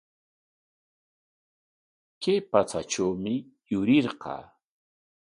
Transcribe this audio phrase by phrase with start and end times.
[2.21, 3.35] Kay patsatrawmi
[3.69, 4.43] yurirqaa.